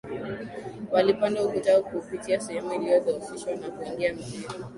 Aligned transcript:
Walipanda 0.91 1.43
ukuta 1.43 1.81
kupitia 1.81 2.39
sehemu 2.39 2.73
iliyodhoofishwa 2.73 3.55
na 3.55 3.69
kuingia 3.71 4.13
mjini 4.13 4.43